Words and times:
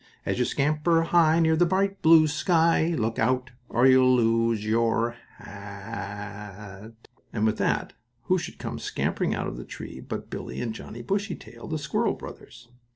As 0.25 0.39
you 0.39 0.45
scamper 0.45 1.03
high, 1.03 1.39
near 1.39 1.55
the 1.55 1.63
bright, 1.67 2.01
blue 2.01 2.27
sky, 2.27 2.87
Look 2.97 3.19
out, 3.19 3.51
or 3.69 3.85
you'll 3.85 4.15
lose 4.15 4.65
your 4.65 5.11
hat." 5.37 7.07
And 7.31 7.45
with 7.45 7.59
that 7.59 7.93
who 8.23 8.39
should 8.39 8.57
come 8.57 8.79
scampering 8.79 9.35
out 9.35 9.45
of 9.45 9.59
a 9.59 9.63
tree 9.63 9.99
but 9.99 10.31
Billie 10.31 10.59
and 10.59 10.73
Johnnie 10.73 11.03
Bushytail, 11.03 11.67
the 11.67 11.77
squirrel 11.77 12.15
brothers. 12.15 12.67